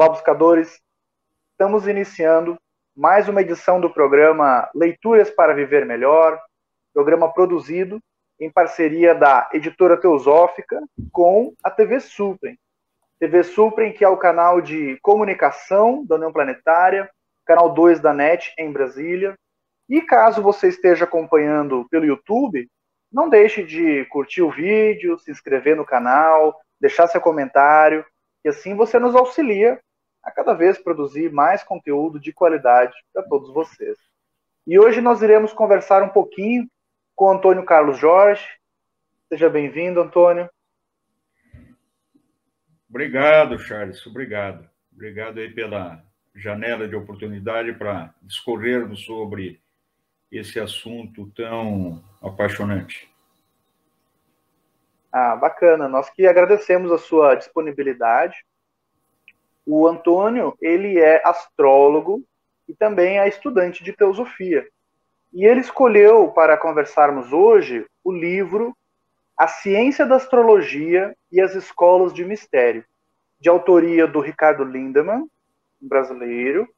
[0.00, 0.80] Olá, buscadores.
[1.50, 2.56] Estamos iniciando
[2.96, 6.40] mais uma edição do programa Leituras para Viver Melhor,
[6.94, 8.00] programa produzido
[8.40, 12.58] em parceria da Editora Teosófica com a TV Suprem.
[13.18, 17.06] TV Suprem, que é o canal de comunicação da União Planetária,
[17.44, 19.34] canal 2 da NET em Brasília.
[19.86, 22.66] E caso você esteja acompanhando pelo YouTube,
[23.12, 28.02] não deixe de curtir o vídeo, se inscrever no canal, deixar seu comentário,
[28.42, 29.78] e assim você nos auxilia
[30.22, 33.96] a cada vez produzir mais conteúdo de qualidade para todos vocês.
[34.66, 36.68] E hoje nós iremos conversar um pouquinho
[37.16, 38.46] com o Antônio Carlos Jorge.
[39.28, 40.48] Seja bem-vindo, Antônio.
[42.88, 44.04] Obrigado, Charles.
[44.06, 44.68] Obrigado.
[44.92, 46.02] Obrigado aí pela
[46.34, 49.60] janela de oportunidade para discorrermos sobre
[50.30, 53.10] esse assunto tão apaixonante.
[55.12, 55.88] Ah, bacana.
[55.88, 58.44] Nós que agradecemos a sua disponibilidade.
[59.72, 62.24] O Antônio, ele é astrólogo
[62.68, 64.66] e também é estudante de teosofia.
[65.32, 68.76] E ele escolheu para conversarmos hoje o livro
[69.36, 72.84] A Ciência da Astrologia e as Escolas de Mistério,
[73.38, 75.30] de autoria do Ricardo Lindemann,
[75.80, 76.68] um brasileiro,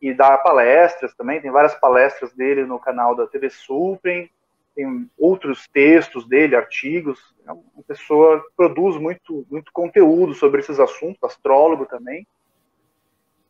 [0.00, 4.30] e dá palestras também, tem várias palestras dele no canal da TV Suprem,
[4.74, 7.34] tem outros textos dele, artigos.
[7.46, 12.26] É uma pessoa que produz muito, muito conteúdo sobre esses assuntos, astrólogo também.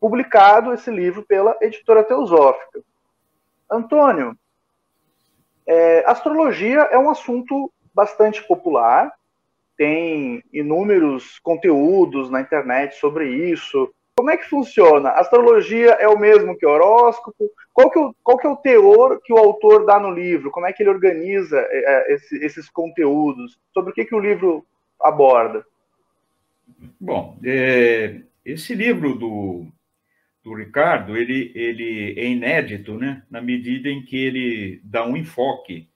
[0.01, 2.83] Publicado esse livro pela editora Teosófica.
[3.71, 4.37] Antônio,
[5.67, 9.13] é, astrologia é um assunto bastante popular,
[9.77, 15.13] tem inúmeros conteúdos na internet sobre isso, como é que funciona?
[15.13, 17.51] Astrologia é o mesmo que horóscopo?
[17.73, 20.51] Qual que é o, qual que é o teor que o autor dá no livro?
[20.51, 23.59] Como é que ele organiza é, é, esse, esses conteúdos?
[23.73, 24.63] Sobre o que, que o livro
[25.01, 25.65] aborda?
[27.01, 29.65] Bom, é, esse livro do,
[30.45, 33.23] do Ricardo, ele, ele é inédito, né?
[33.31, 35.89] Na medida em que ele dá um enfoque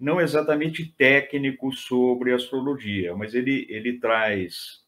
[0.00, 4.82] não exatamente técnico sobre astrologia, mas ele, ele traz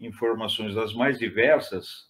[0.00, 2.07] informações das mais diversas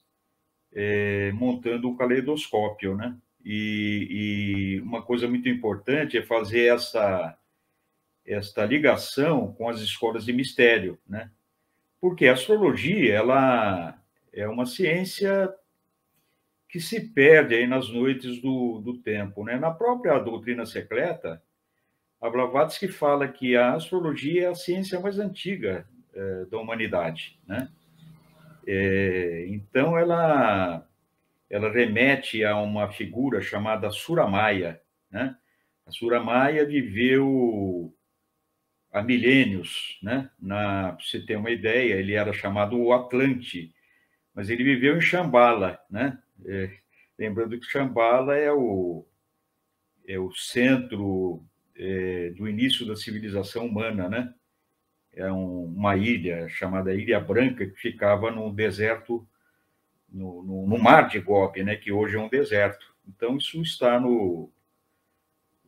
[0.72, 3.16] é, montando um caleidoscópio, né?
[3.44, 7.38] E, e, uma coisa muito importante é fazer essa,
[8.26, 11.30] esta ligação com as escolas de mistério, né?
[12.00, 13.98] Porque a astrologia, ela
[14.32, 15.52] é uma ciência
[16.68, 19.58] que se perde aí nas noites do, do tempo, né?
[19.58, 21.42] Na própria doutrina secreta,
[22.20, 27.70] a Blavatsky fala que a astrologia é a ciência mais antiga é, da humanidade, né?
[28.70, 30.86] É, então, ela,
[31.48, 34.78] ela remete a uma figura chamada Suramaia.
[35.10, 35.34] Né?
[35.86, 37.96] A Suramaia viveu
[38.92, 40.30] há milênios, né?
[40.46, 43.72] Para você ter uma ideia, ele era chamado o Atlante,
[44.34, 46.18] mas ele viveu em Shambhala, né?
[46.44, 46.70] É,
[47.18, 49.06] lembrando que Shambhala é o,
[50.06, 51.42] é o centro
[51.74, 54.34] é, do início da civilização humana, né?
[55.12, 59.26] É um, uma ilha chamada Ilha Branca, que ficava no deserto,
[60.08, 62.94] no, no, no, mar de Gobi, né, que hoje é um deserto.
[63.06, 64.50] Então, isso está no,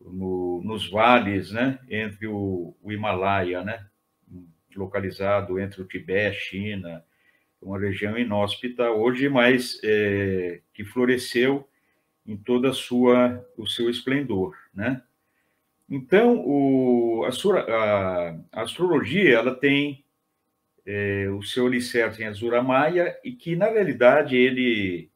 [0.01, 3.87] no nos vales né, entre o, o, Himalaia, né,
[4.77, 7.05] localizado entre o Tibete, China,
[7.61, 11.69] uma região inóspita hoje, mas é, que floresceu
[12.27, 15.03] em toda sua o seu esplendor, né?
[15.91, 17.31] Então, o, a,
[18.53, 20.05] a, astrologia ela tem
[20.87, 25.11] é, o seu alicerce em Azura Maia e que, na realidade, ele,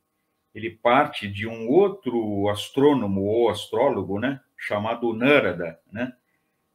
[0.52, 6.12] ele parte de um outro astrônomo ou astrólogo, né, chamado Narada, né,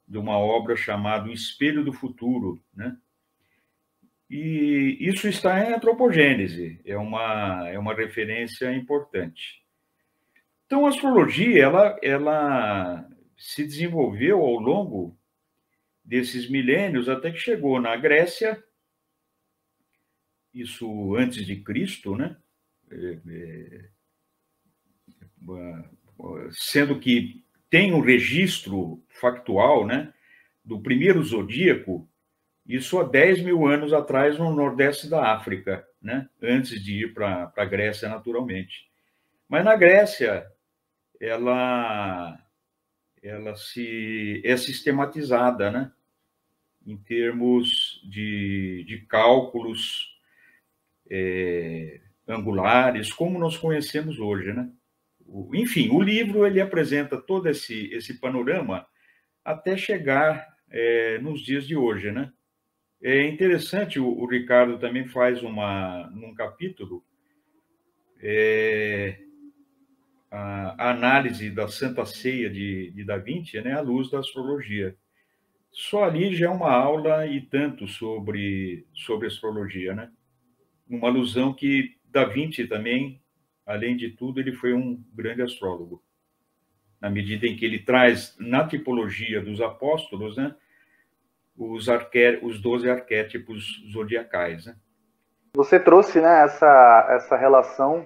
[0.07, 2.95] de uma obra chamada O Espelho do Futuro, né,
[4.29, 9.61] e isso está em antropogênese, é uma, é uma referência importante.
[10.65, 13.08] Então, a astrologia, ela, ela
[13.39, 15.17] se desenvolveu ao longo
[16.03, 18.61] desses milênios até que chegou na Grécia,
[20.53, 22.35] isso antes de Cristo, né?
[22.91, 23.89] É, é,
[26.51, 30.13] sendo que tem um registro factual, né,
[30.65, 32.09] do primeiro zodíaco,
[32.65, 37.53] isso há 10 mil anos atrás no nordeste da África, né, antes de ir para
[37.55, 38.89] a Grécia, naturalmente.
[39.47, 40.45] Mas na Grécia,
[41.21, 42.37] ela
[43.21, 45.91] ela se é sistematizada, né?
[46.85, 50.17] Em termos de, de cálculos
[51.09, 54.69] é, angulares, como nós conhecemos hoje, né?
[55.25, 58.87] O, enfim, o livro ele apresenta todo esse esse panorama
[59.43, 62.31] até chegar é, nos dias de hoje, né?
[63.01, 67.03] É interessante, o, o Ricardo também faz uma, num capítulo,
[68.21, 69.19] é,
[70.31, 74.95] a, análise da Santa Ceia de, de Da Vinci, né, à luz da astrologia.
[75.71, 80.11] Só ali já é uma aula e tanto sobre, sobre astrologia, né?
[80.89, 83.21] Uma alusão que Da Vinci também,
[83.65, 86.03] além de tudo, ele foi um grande astrólogo.
[86.99, 90.55] Na medida em que ele traz na tipologia dos apóstolos, né,
[91.55, 94.75] os, arqué os 12 arquétipos zodiacais, né?
[95.55, 98.03] Você trouxe, né, essa, essa relação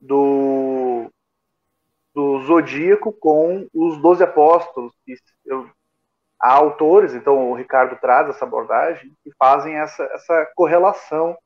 [0.00, 0.75] do,
[2.16, 4.94] do zodíaco com os doze apóstolos.
[5.44, 5.68] Eu,
[6.40, 11.36] há autores, então o Ricardo traz essa abordagem, que fazem essa, essa correlação.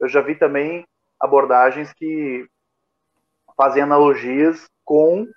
[0.00, 0.84] Eu já vi também
[1.20, 2.44] abordagens que
[3.56, 5.28] fazem analogias com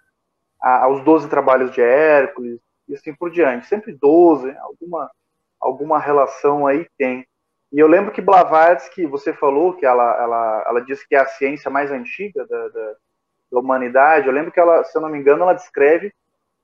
[0.59, 3.67] a, os doze trabalhos de Hércules e assim por diante.
[3.67, 5.11] Sempre doze, alguma,
[5.59, 7.27] alguma relação aí tem.
[7.71, 11.27] E eu lembro que Blavatsky, você falou que ela, ela, ela disse que é a
[11.27, 12.95] ciência mais antiga da, da,
[13.51, 14.27] da humanidade.
[14.27, 16.13] Eu lembro que ela, se eu não me engano, ela descreve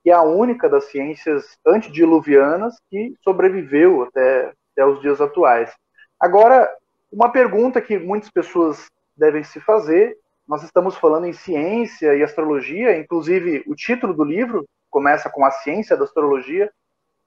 [0.02, 5.74] que é a única das ciências antediluvianas que sobreviveu até, até os dias atuais.
[6.20, 6.70] Agora,
[7.12, 8.86] uma pergunta que muitas pessoas
[9.16, 10.16] devem se fazer:
[10.46, 15.50] nós estamos falando em ciência e astrologia, inclusive o título do livro começa com a
[15.50, 16.70] ciência da astrologia.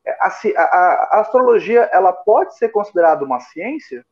[0.06, 4.06] É, a, a, a astrologia ela pode ser considerada uma ciência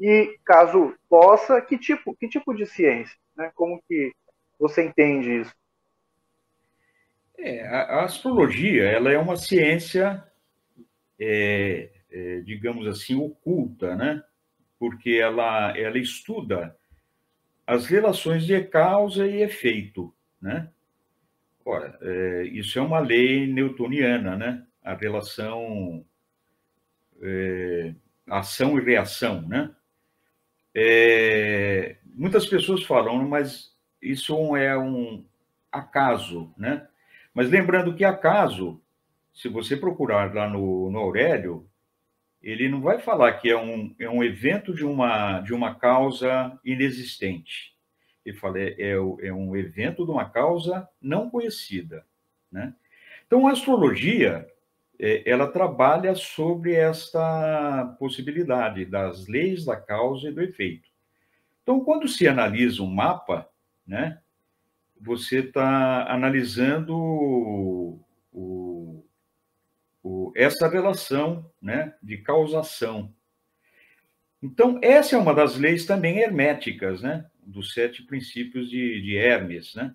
[0.00, 3.16] e caso possa, que tipo, que tipo de ciência?
[3.36, 3.50] Né?
[3.54, 4.12] Como que
[4.58, 5.54] você entende isso?
[7.38, 10.24] É, a, a astrologia ela é uma ciência,
[11.18, 14.22] é, é, digamos assim, oculta, né?
[14.78, 16.76] Porque ela, ela estuda
[17.66, 20.70] as relações de causa e efeito, né?
[21.64, 24.66] Ora, é, isso é uma lei newtoniana, né?
[24.82, 26.04] A relação
[27.20, 27.94] é,
[28.26, 29.74] ação e reação, né?
[30.74, 33.75] É, muitas pessoas falam, mas
[34.10, 35.24] isso é um
[35.70, 36.86] acaso, né?
[37.34, 38.80] Mas lembrando que acaso,
[39.32, 41.68] se você procurar lá no, no Aurélio,
[42.42, 46.58] ele não vai falar que é um, é um evento de uma, de uma causa
[46.64, 47.74] inexistente.
[48.24, 52.06] Ele fala, é, é, é um evento de uma causa não conhecida,
[52.50, 52.74] né?
[53.26, 54.48] Então, a astrologia,
[54.98, 60.88] é, ela trabalha sobre esta possibilidade das leis da causa e do efeito.
[61.62, 63.48] Então, quando se analisa um mapa,
[63.86, 64.20] né,
[65.00, 66.96] você está analisando
[68.32, 69.04] o,
[70.02, 73.12] o, essa relação né, de causação.
[74.42, 79.74] Então, essa é uma das leis também herméticas, né, dos sete princípios de, de Hermes.
[79.74, 79.94] Né?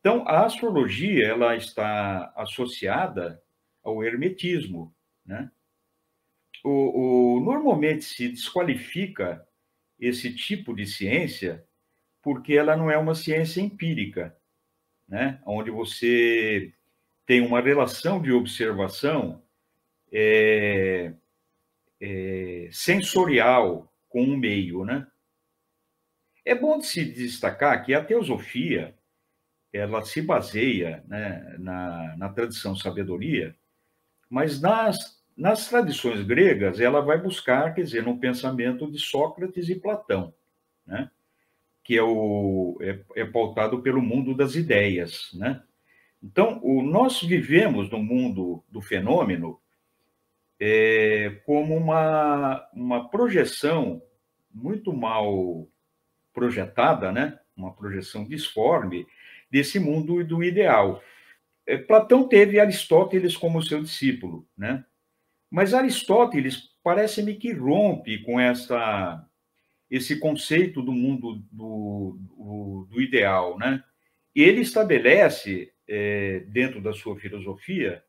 [0.00, 3.42] Então, a astrologia ela está associada
[3.82, 4.94] ao hermetismo.
[5.26, 5.50] Né?
[6.64, 9.46] O, o, normalmente se desqualifica
[9.98, 11.66] esse tipo de ciência
[12.28, 14.36] porque ela não é uma ciência empírica,
[15.08, 15.40] né?
[15.46, 16.74] onde você
[17.24, 19.42] tem uma relação de observação
[20.12, 21.14] é,
[21.98, 24.84] é, sensorial com o meio.
[24.84, 25.06] Né?
[26.44, 28.94] É bom de se destacar que a teosofia
[29.72, 33.56] ela se baseia né, na, na tradição sabedoria,
[34.28, 39.76] mas nas, nas tradições gregas ela vai buscar, quer dizer, no pensamento de Sócrates e
[39.76, 40.34] Platão.
[40.86, 41.10] Né?
[41.88, 45.62] Que é, o, é, é pautado pelo mundo das ideias, né?
[46.22, 49.58] Então, o, nós vivemos no mundo do fenômeno
[50.60, 54.02] é, como uma, uma projeção
[54.52, 55.66] muito mal
[56.34, 57.38] projetada, né?
[57.56, 59.06] uma projeção disforme
[59.50, 61.02] desse mundo do ideal.
[61.64, 64.84] É, Platão teve Aristóteles como seu discípulo, né?
[65.50, 69.26] mas Aristóteles parece-me que rompe com essa
[69.90, 73.82] esse conceito do mundo do, do, do ideal, né?
[74.34, 78.04] Ele estabelece, é, dentro da sua filosofia,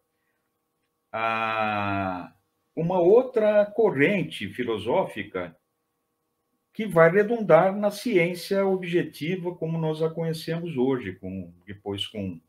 [1.11, 2.33] a,
[2.75, 5.55] uma outra corrente filosófica
[6.73, 12.39] que vai redundar na ciência objetiva como nós a conhecemos hoje, com, depois com,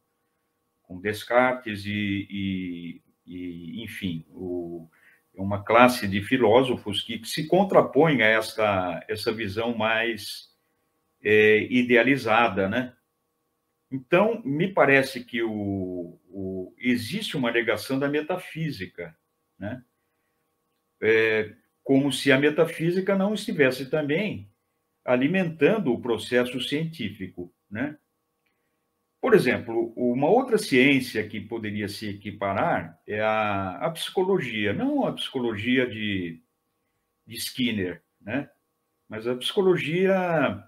[0.82, 4.88] com Descartes e, e, e enfim, o,
[5.34, 10.50] uma classe de filósofos que se contrapõe a essa, essa visão mais
[11.22, 12.94] é, idealizada, né?
[13.90, 19.16] Então, me parece que o, o, existe uma negação da metafísica,
[19.58, 19.82] né?
[21.02, 24.50] É, como se a metafísica não estivesse também
[25.04, 27.98] alimentando o processo científico, né?
[29.20, 35.12] Por exemplo, uma outra ciência que poderia se equiparar é a, a psicologia, não a
[35.12, 36.40] psicologia de,
[37.26, 38.48] de Skinner, né?
[39.08, 40.64] Mas a psicologia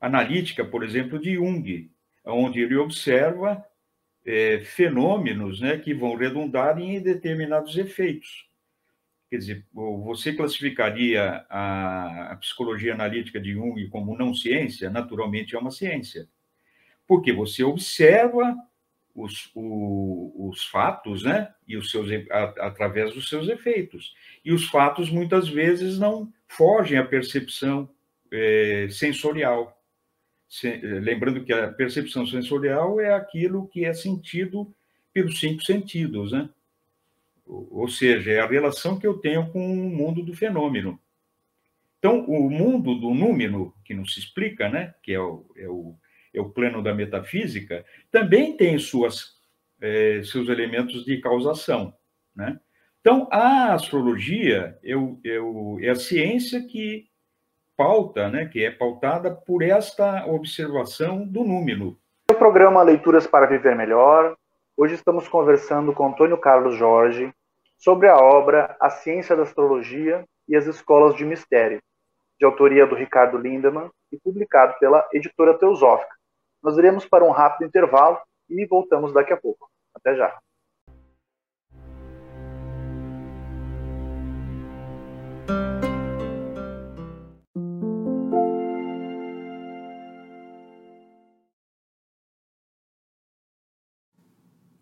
[0.00, 1.92] analítica, por exemplo, de Jung,
[2.24, 3.64] onde ele observa
[4.24, 8.48] é, fenômenos né, que vão redundar em determinados efeitos.
[9.30, 14.90] Quer dizer, você classificaria a, a psicologia analítica de Jung como não ciência?
[14.90, 16.28] Naturalmente é uma ciência.
[17.06, 18.56] Porque você observa
[19.14, 21.52] os, o, os fatos, né?
[21.66, 24.14] E os seus, a, através dos seus efeitos.
[24.44, 27.88] E os fatos, muitas vezes, não fogem à percepção
[28.30, 29.78] é, sensorial.
[30.48, 34.72] Se, lembrando que a percepção sensorial é aquilo que é sentido
[35.12, 36.48] pelos cinco sentidos, né?
[37.46, 40.98] Ou seja, é a relação que eu tenho com o mundo do fenômeno.
[41.98, 45.94] Então, o mundo do número, que não se explica, né, que é o, é o,
[46.34, 49.36] é o plano da metafísica, também tem suas,
[49.80, 51.94] é, seus elementos de causação.
[52.34, 52.58] Né?
[53.00, 57.06] Então, a astrologia é, o, é, a ciência que
[57.76, 61.98] pauta, né, que é pautada por esta observação do número.
[62.30, 64.36] O programa Leituras para Viver Melhor
[64.74, 67.30] Hoje estamos conversando com Antônio Carlos Jorge
[67.76, 71.78] sobre a obra A Ciência da Astrologia e as Escolas de Mistério,
[72.40, 76.14] de autoria do Ricardo Lindemann e publicado pela editora Teosófica.
[76.62, 79.68] Nós iremos para um rápido intervalo e voltamos daqui a pouco.
[79.94, 80.38] Até já.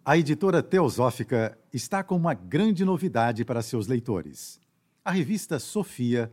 [0.05, 4.61] A editora Teosófica está com uma grande novidade para seus leitores.
[5.05, 6.33] A revista Sofia,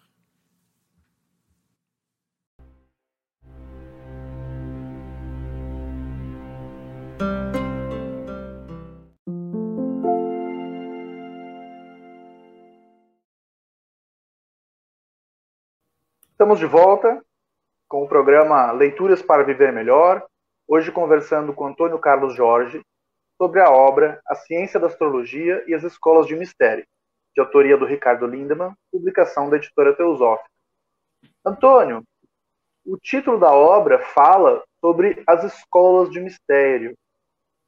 [16.41, 17.23] Estamos de volta
[17.87, 20.25] com o programa Leituras para Viver Melhor.
[20.67, 22.81] Hoje conversando com Antônio Carlos Jorge
[23.39, 26.83] sobre a obra A Ciência da Astrologia e as Escolas de Mistério
[27.35, 30.49] de autoria do Ricardo Lindemann, publicação da editora Teosófica.
[31.45, 32.01] Antônio,
[32.87, 36.97] o título da obra fala sobre as escolas de mistério.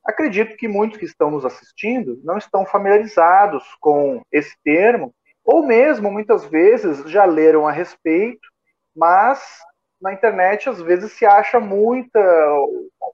[0.03, 5.13] Acredito que muitos que estão nos assistindo não estão familiarizados com esse termo,
[5.45, 8.51] ou mesmo muitas vezes já leram a respeito,
[8.95, 9.59] mas
[10.01, 12.19] na internet às vezes se acha muita.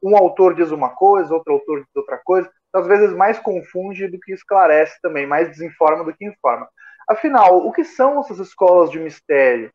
[0.01, 4.19] Um autor diz uma coisa, outro autor diz outra coisa às vezes mais confunde do
[4.19, 6.67] que esclarece também, mais desinforma do que informa.
[7.07, 9.71] Afinal, o que são essas escolas de mistério?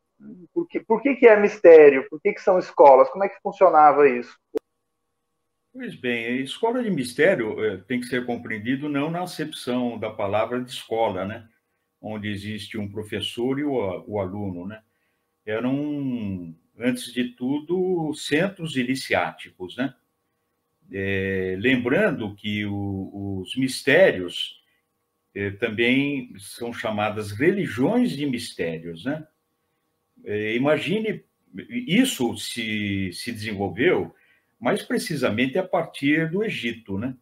[0.53, 2.07] Por que, por que, que é mistério?
[2.09, 3.09] Por que, que são escolas?
[3.09, 4.33] Como é que funcionava isso?
[5.73, 10.09] Pois bem, a escola de mistério eh, tem que ser compreendido não na acepção da
[10.09, 11.45] palavra de escola, né?
[12.01, 14.65] onde existe um professor e o, o aluno.
[14.65, 14.81] Né?
[15.45, 19.93] Eram, antes de tudo, centros iniciáticos, né?
[20.91, 24.61] É, lembrando que o, os mistérios
[25.33, 29.27] é, também são chamadas religiões de mistérios, né?
[30.23, 31.23] É, imagine,
[31.69, 34.15] isso se, se desenvolveu
[34.59, 37.15] mais precisamente a partir do Egito, né?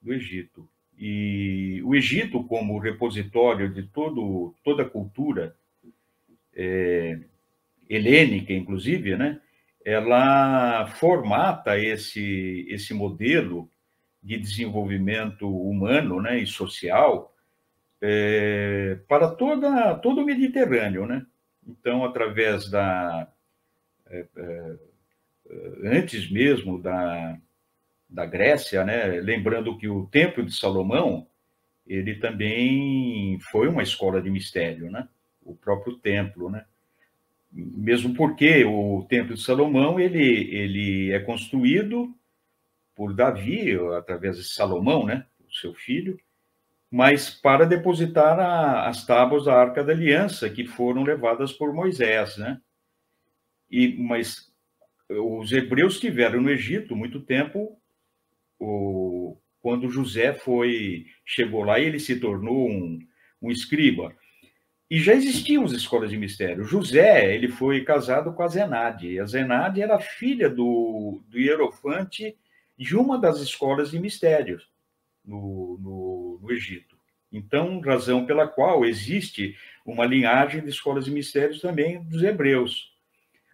[0.00, 0.68] Do Egito.
[0.96, 5.56] E o Egito, como repositório de todo, toda a cultura
[6.54, 7.20] é,
[7.88, 9.40] helênica, inclusive, né?
[9.84, 13.70] ela formata esse, esse modelo
[14.22, 17.34] de desenvolvimento humano né, e social
[18.00, 21.06] é, para toda, todo o Mediterrâneo.
[21.06, 21.24] Né?
[21.66, 23.32] Então, através da.
[24.10, 24.76] É, é,
[25.84, 27.38] antes mesmo da,
[28.08, 29.06] da Grécia, né?
[29.20, 31.26] lembrando que o Templo de Salomão
[31.86, 35.08] ele também foi uma escola de mistério, né?
[35.42, 36.50] o próprio templo.
[36.50, 36.64] Né?
[37.50, 42.14] Mesmo porque o Templo de Salomão ele, ele é construído
[42.94, 45.24] por Davi, através de Salomão, né?
[45.50, 46.18] seu filho,
[46.90, 52.36] mas para depositar a, as tábuas da Arca da Aliança que foram levadas por Moisés,
[52.36, 52.60] né?
[53.70, 54.52] E mas
[55.08, 57.78] os hebreus estiveram no Egito muito tempo.
[58.58, 62.98] O, quando José foi chegou lá, ele se tornou um,
[63.40, 64.14] um escriba.
[64.90, 66.64] E já existiam as escolas de mistério.
[66.64, 69.20] José, ele foi casado com a Zenade.
[69.20, 72.36] A Zenade era filha do, do hierofante
[72.76, 74.66] de uma das escolas de mistérios
[75.24, 76.96] no, no, no Egito.
[77.30, 79.54] Então, razão pela qual existe
[79.84, 82.96] uma linhagem de escolas de mistérios também dos hebreus.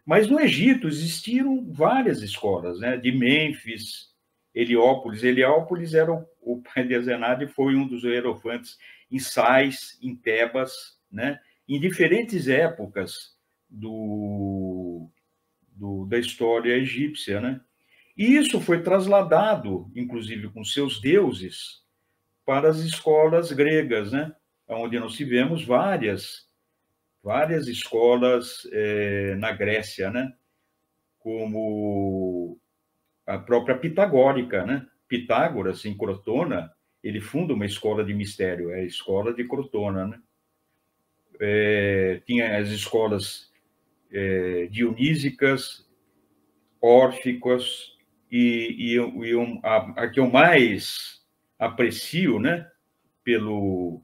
[0.06, 2.96] Mas no Egito existiram várias escolas, né?
[2.96, 4.14] de Mênfis,
[4.54, 5.24] Heliópolis.
[5.24, 8.78] Heliópolis era o, o pai de Azenade, foi um dos hierofantes
[9.10, 11.40] em Sais, em Tebas, né?
[11.66, 13.34] em diferentes épocas
[13.70, 15.08] do,
[15.72, 17.40] do, da história egípcia.
[17.40, 17.60] Né?
[18.16, 21.82] E isso foi trasladado, inclusive com seus deuses,
[22.44, 24.34] para as escolas gregas, né?
[24.68, 26.48] onde nós tivemos várias,
[27.22, 30.32] várias escolas é, na Grécia, né?
[31.18, 32.60] como
[33.26, 34.86] a própria pitagórica, né?
[35.08, 36.70] Pitágoras, em Crotona,
[37.02, 40.20] ele funda uma escola de mistério, é a escola de Crotona, né?
[41.40, 43.50] É, tinha as escolas
[44.12, 45.86] é, dionísicas,
[46.80, 47.92] órficas,
[48.30, 51.22] e, e, e a, a, que eu mais
[51.58, 52.68] aprecio, né,
[53.22, 54.02] pelo,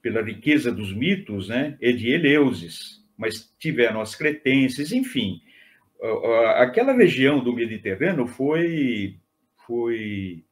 [0.00, 5.42] pela riqueza dos mitos, né, é de Eleusis, mas tiveram as cretenses, enfim,
[6.56, 9.18] aquela região do Mediterrâneo foi,
[9.66, 10.44] foi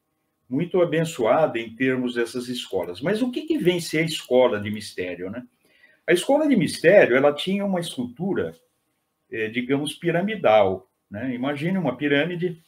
[0.49, 3.01] muito abençoada em termos dessas escolas.
[3.01, 5.47] Mas o que, que vem ser a escola de mistério, né?
[6.09, 8.55] A escola de mistério ela tinha uma estrutura,
[9.31, 10.91] é, digamos, piramidal.
[11.11, 11.35] Né?
[11.35, 12.65] Imagine uma pirâmide,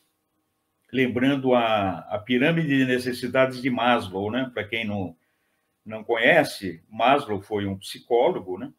[0.92, 4.50] lembrando a, a pirâmide de necessidades de Maslow, né?
[4.52, 5.16] Para quem não,
[5.86, 8.70] não conhece, Maslow foi um psicólogo, né?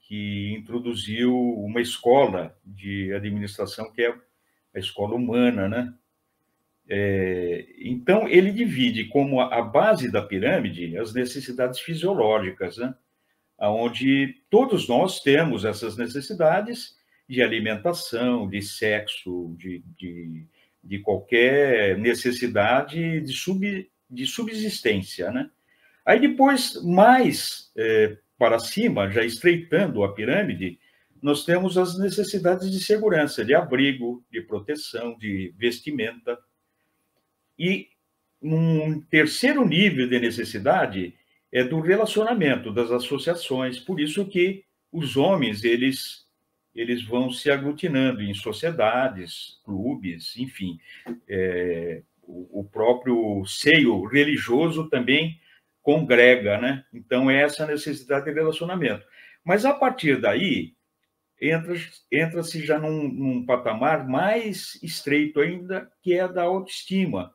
[0.00, 4.14] que introduziu uma escola de administração que é
[4.74, 5.94] a escola humana, né?
[6.86, 12.94] É, então ele divide como a base da pirâmide as necessidades fisiológicas, né?
[13.58, 16.96] Onde todos nós temos essas necessidades
[17.28, 20.46] de alimentação, de sexo, de, de,
[20.82, 25.30] de qualquer necessidade de, sub, de subsistência.
[25.30, 25.48] Né?
[26.04, 30.78] Aí depois, mais é, para cima, já estreitando a pirâmide,
[31.22, 36.38] nós temos as necessidades de segurança, de abrigo, de proteção, de vestimenta.
[37.58, 37.88] E
[38.42, 41.14] um terceiro nível de necessidade
[41.54, 43.78] é do relacionamento, das associações.
[43.78, 46.26] Por isso que os homens, eles,
[46.74, 50.80] eles vão se aglutinando em sociedades, clubes, enfim.
[51.28, 55.40] É, o, o próprio seio religioso também
[55.80, 56.84] congrega, né?
[56.92, 59.06] Então, é essa necessidade de relacionamento.
[59.44, 60.74] Mas, a partir daí,
[61.40, 67.32] entra-se entra já num, num patamar mais estreito ainda, que é da autoestima.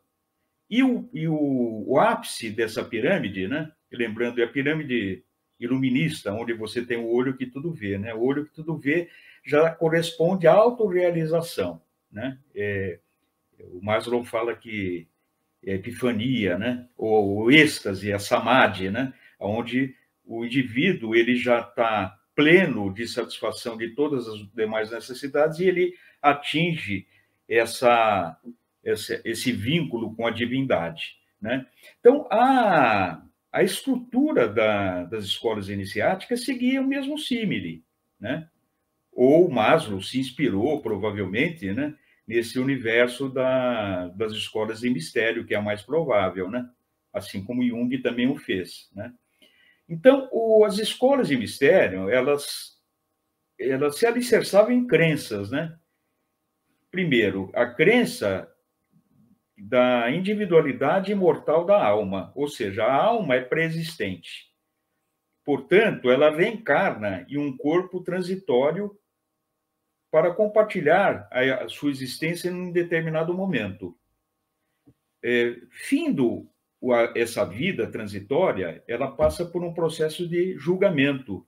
[0.70, 3.72] E o, e o, o ápice dessa pirâmide, né?
[3.92, 5.24] Lembrando, é a pirâmide
[5.60, 8.14] iluminista, onde você tem o olho que tudo vê, né?
[8.14, 9.10] O olho que tudo vê
[9.44, 12.38] já corresponde à autorrealização, né?
[12.56, 13.00] É,
[13.60, 15.08] o Maslow fala que
[15.66, 16.88] é epifania, né?
[16.98, 19.14] Ou o êxtase, a samadhi, né?
[19.40, 25.66] Onde o indivíduo ele já está pleno de satisfação de todas as demais necessidades e
[25.66, 27.06] ele atinge
[27.48, 28.38] essa,
[28.84, 31.66] essa esse vínculo com a divindade, né?
[32.00, 37.84] Então a a estrutura da, das escolas iniciáticas seguia o mesmo símile,
[38.20, 38.48] né?
[39.12, 41.96] Ou Maslow se inspirou, provavelmente, né,
[42.28, 46.70] nesse universo da, das escolas de mistério, que é a mais provável, né?
[47.12, 49.12] Assim como Jung também o fez, né?
[49.88, 52.78] Então, o, as escolas de mistério, elas,
[53.60, 55.76] elas se alicerçavam em crenças, né?
[56.92, 58.48] Primeiro, a crença
[59.60, 64.50] da individualidade imortal da alma, ou seja, a alma é preexistente.
[65.44, 68.98] Portanto, ela reencarna em um corpo transitório
[70.12, 73.98] para compartilhar a, sua existência em um determinado momento.
[75.24, 76.50] É, findo
[77.16, 81.46] essa vida transitória, ela passa por um processo de julgamento,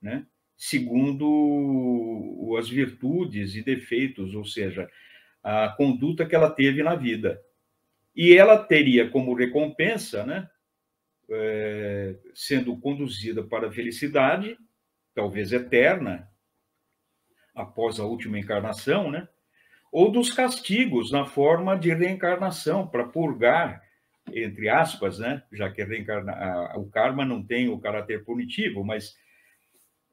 [0.00, 0.26] né?
[0.56, 4.88] segundo as virtudes e defeitos, ou seja,
[5.42, 7.40] a conduta que ela teve na vida.
[8.14, 10.48] E ela teria como recompensa, né,
[11.30, 14.56] é, sendo conduzida para a felicidade,
[15.14, 16.28] talvez eterna,
[17.54, 19.28] após a última encarnação, né,
[19.90, 23.82] ou dos castigos na forma de reencarnação, para purgar
[24.30, 25.42] entre aspas, né?
[25.52, 26.72] já que reencarna...
[26.76, 29.16] o karma não tem o caráter punitivo, mas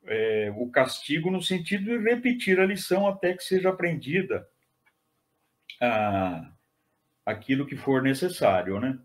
[0.05, 4.47] é, o castigo no sentido de repetir a lição até que seja aprendida
[5.81, 6.51] a,
[7.25, 8.79] aquilo que for necessário.
[8.79, 8.97] Né?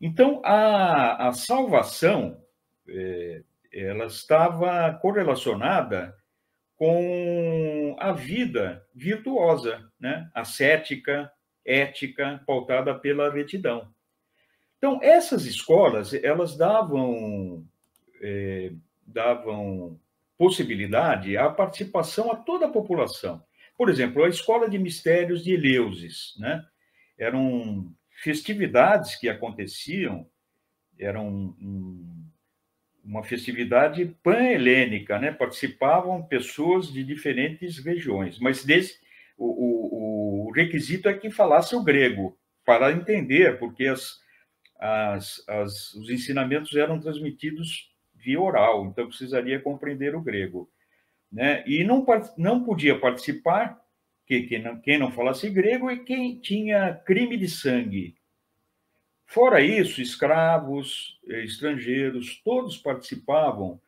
[0.00, 2.42] Então, a, a salvação
[2.88, 6.14] é, ela estava correlacionada
[6.76, 10.28] com a vida virtuosa, né?
[10.34, 11.30] ascética,
[11.64, 13.88] ética, pautada pela retidão.
[14.78, 17.64] Então, essas escolas, elas davam,
[18.20, 18.72] é,
[19.06, 19.98] davam
[20.36, 23.40] possibilidade à participação a toda a população.
[23.82, 26.64] Por exemplo, a Escola de Mistérios de Eleusis, né?
[27.18, 27.92] Eram
[28.22, 30.24] festividades que aconteciam,
[30.96, 31.26] eram
[31.60, 32.24] um,
[33.02, 35.32] uma festividade pan-helênica, né?
[35.32, 38.64] Participavam pessoas de diferentes regiões, mas
[39.36, 44.20] o, o, o requisito é que falasse o grego, para entender, porque as,
[44.78, 50.70] as, as, os ensinamentos eram transmitidos via oral, então precisaria compreender o grego.
[51.32, 51.64] Né?
[51.66, 52.04] E não,
[52.36, 53.80] não podia participar,
[54.26, 58.14] que, que não, quem não falasse grego e quem tinha crime de sangue.
[59.26, 63.80] Fora isso, escravos, eh, estrangeiros, todos participavam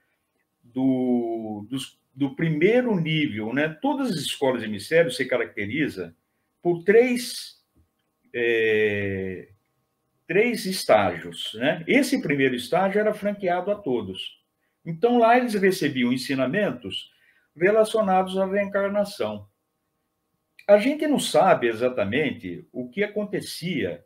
[0.63, 3.53] do, dos, do primeiro nível.
[3.53, 3.69] Né?
[3.69, 6.17] Todas as escolas de mistério se caracteriza
[6.63, 7.63] por três
[8.33, 9.49] é,
[10.27, 11.53] três estágios.
[11.55, 11.85] Né?
[11.87, 14.43] Esse primeiro estágio era franqueado a todos.
[14.85, 17.14] Então, lá eles recebiam ensinamentos
[17.57, 19.49] relacionados à reencarnação.
[20.67, 24.03] A gente não sabe exatamente o que acontecia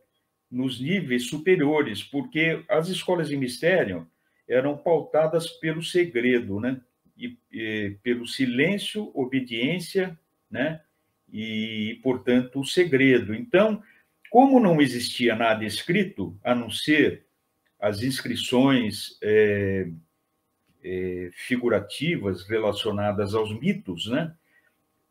[0.50, 4.08] nos níveis superiores, porque as escolas de mistério
[4.48, 6.80] eram pautadas pelo segredo, né?
[7.16, 10.18] E, e pelo silêncio, obediência,
[10.50, 10.80] né?
[11.30, 13.34] E, portanto, o segredo.
[13.34, 13.82] Então,
[14.30, 17.26] como não existia nada escrito, a não ser
[17.78, 19.88] as inscrições é,
[20.88, 24.34] é, figurativas relacionadas aos mitos, né?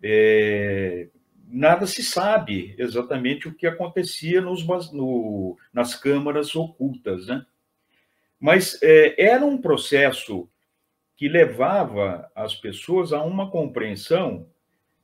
[0.02, 1.08] É,
[1.48, 7.46] nada se sabe exatamente o que acontecia nos, no, nas câmaras ocultas, né?
[8.40, 10.50] Mas é, era um processo
[11.16, 14.48] que levava as pessoas a uma compreensão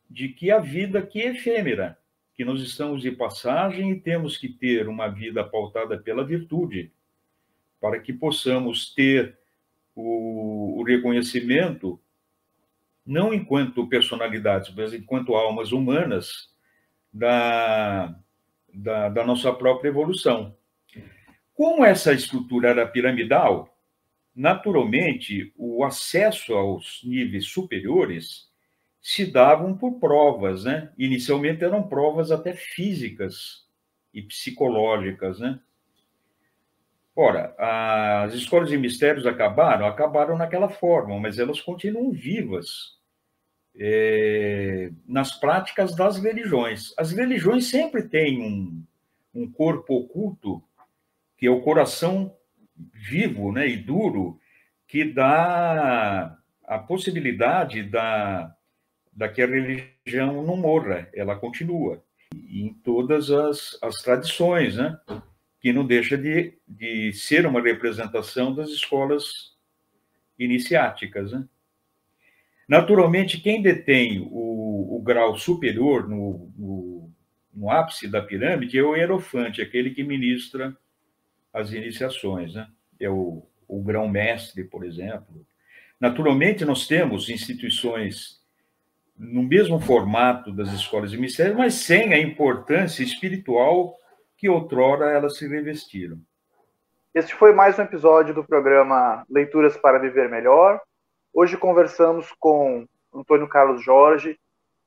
[0.10, 1.98] de que a vida aqui é efêmera,
[2.36, 6.92] que nós estamos de passagem e temos que ter uma vida pautada pela virtude,
[7.80, 9.38] para que possamos ter
[9.96, 12.00] o, o reconhecimento,
[13.06, 16.54] não enquanto personalidades, mas enquanto almas humanas,
[17.14, 18.16] da,
[18.74, 20.58] da, da nossa própria evolução.
[21.54, 23.78] Como essa estrutura era piramidal,
[24.36, 28.52] naturalmente, o acesso aos níveis superiores
[29.00, 30.92] se davam por provas, né?
[30.98, 33.68] Inicialmente eram provas até físicas
[34.14, 35.60] e psicológicas, né?
[37.16, 37.54] Ora,
[38.24, 42.98] as escolas de mistérios acabaram, acabaram naquela forma, mas elas continuam vivas
[43.76, 46.94] é, nas práticas das religiões.
[46.98, 48.84] As religiões sempre têm um,
[49.34, 50.64] um corpo oculto,
[51.38, 52.36] que é o coração
[52.94, 54.40] vivo né, e duro,
[54.88, 58.56] que dá a possibilidade da,
[59.12, 62.04] da que a religião não morra, ela continua.
[62.34, 65.00] E em todas as, as tradições, né?
[65.64, 69.54] Que não deixa de, de ser uma representação das escolas
[70.38, 71.32] iniciáticas.
[71.32, 71.46] Né?
[72.68, 77.12] Naturalmente, quem detém o, o grau superior no, no,
[77.54, 80.76] no, ápice da pirâmide é o hierofante, aquele que ministra
[81.54, 82.54] as iniciações.
[82.56, 82.68] Né?
[83.00, 85.48] É o, o grão-mestre, por exemplo.
[85.98, 88.42] Naturalmente, nós temos instituições
[89.18, 93.98] no mesmo formato das escolas de mistério, mas sem a importância espiritual
[94.44, 96.20] que outrora elas se revestiram.
[97.16, 100.82] Este foi mais um episódio do programa Leituras para Viver Melhor.
[101.34, 104.38] Hoje conversamos com Antônio Carlos Jorge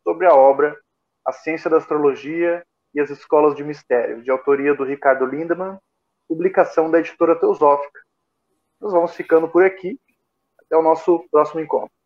[0.05, 0.79] sobre a obra
[1.25, 5.79] A Ciência da Astrologia e as Escolas de Mistério, de autoria do Ricardo Lindemann,
[6.29, 8.01] publicação da editora Teosófica.
[8.79, 9.99] Nós vamos ficando por aqui.
[10.61, 11.97] Até o nosso próximo encontro.